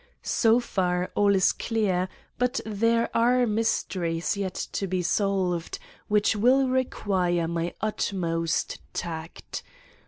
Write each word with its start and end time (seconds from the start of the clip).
So 0.23 0.59
far, 0.59 1.11
all 1.13 1.35
is 1.35 1.51
clear, 1.51 2.09
but 2.39 2.59
there 2.65 3.07
are 3.15 3.45
mysteries 3.45 4.35
yet 4.35 4.55
to 4.71 4.87
be 4.87 5.03
solved, 5.03 5.77
which 6.07 6.35
will 6.35 6.67
require 6.69 7.47
my 7.47 7.75
utmost 7.81 8.79
tact. 8.93 9.61